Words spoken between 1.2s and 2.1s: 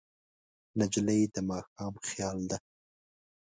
د ماښام